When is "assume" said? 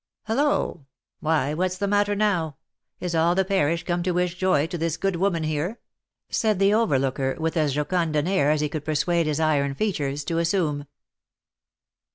10.39-10.87